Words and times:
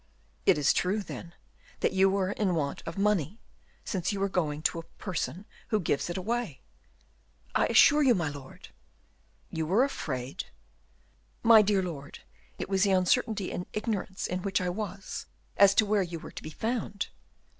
"It 0.47 0.57
is 0.57 0.73
true, 0.73 1.03
then, 1.03 1.35
that 1.81 1.91
you 1.93 2.09
were 2.09 2.31
in 2.31 2.55
want 2.55 2.81
of 2.87 2.97
money, 2.97 3.39
since 3.85 4.11
you 4.11 4.19
were 4.19 4.29
going 4.29 4.63
to 4.63 4.79
a 4.79 4.83
person 4.97 5.45
who 5.67 5.79
gives 5.79 6.09
it 6.09 6.17
away!" 6.17 6.63
"I 7.53 7.67
assure 7.67 8.01
you, 8.01 8.15
my 8.15 8.27
lord" 8.27 8.69
"You 9.51 9.67
were 9.67 9.83
afraid?" 9.83 10.45
"My 11.43 11.61
dear 11.61 11.83
lord, 11.83 12.17
it 12.57 12.67
was 12.67 12.81
the 12.81 12.91
uncertainty 12.93 13.51
and 13.51 13.67
ignorance 13.73 14.25
in 14.25 14.41
which 14.41 14.59
I 14.59 14.69
was 14.69 15.27
as 15.55 15.75
to 15.75 15.85
where 15.85 16.01
you 16.01 16.17
were 16.17 16.31
to 16.31 16.41
be 16.41 16.49
found." 16.49 17.09